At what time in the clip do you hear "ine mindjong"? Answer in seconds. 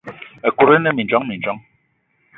0.77-1.25